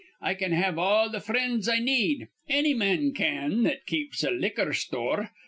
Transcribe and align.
I 0.19 0.33
can 0.33 0.51
have 0.51 0.79
all 0.79 1.11
th' 1.11 1.21
frinds 1.23 1.69
I 1.69 1.77
need. 1.77 2.27
Anny 2.49 2.73
man 2.73 3.13
can 3.13 3.61
that 3.65 3.85
keeps 3.85 4.23
a 4.23 4.31
liquor 4.31 4.73
sthore. 4.73 5.29